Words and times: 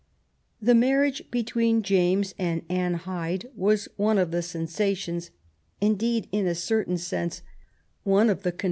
The 0.59 0.73
marriage 0.73 1.29
between 1.29 1.83
tfames 1.83 2.33
and 2.39 2.63
Anne 2.67 2.95
Hyde 2.95 3.51
was 3.55 3.87
one 3.97 4.17
of 4.17 4.31
the 4.31 4.39
sensa 4.41 4.97
tions— 4.97 5.29
and 5.79 5.91
indeed, 5.91 6.27
in 6.31 6.47
a 6.47 6.55
certain 6.55 6.97
sense, 6.97 7.43
one 8.01 8.27
of 8.27 8.41
the 8.41 8.51
conven 8.51 8.55
1 8.55 8.59